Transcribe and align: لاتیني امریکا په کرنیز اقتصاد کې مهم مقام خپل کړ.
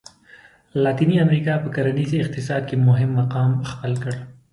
لاتیني 0.83 1.15
امریکا 1.25 1.53
په 1.63 1.69
کرنیز 1.75 2.11
اقتصاد 2.23 2.61
کې 2.69 2.75
مهم 2.87 3.11
مقام 3.19 3.51
خپل 3.71 3.93
کړ. 4.03 4.13